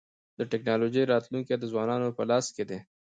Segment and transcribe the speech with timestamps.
[0.37, 2.79] د ټکنالوژۍ راتلونکی د ځوانانو په لاس کي دی.